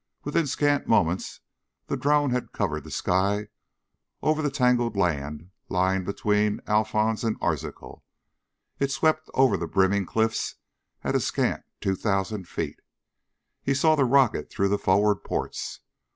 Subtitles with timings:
[0.25, 1.41] _Within scant moments
[1.85, 3.49] the drone had covered the sky
[4.23, 8.03] over the tangled land lying between Alphons and Arzachel.
[8.79, 10.55] It swept over the brimming cliffs
[11.03, 12.79] at a scant two thousand feet.
[13.61, 15.81] He saw the rocket through the forward ports.